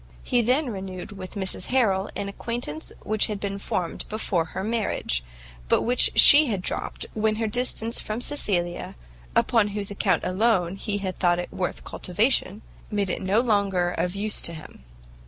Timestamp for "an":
2.15-2.27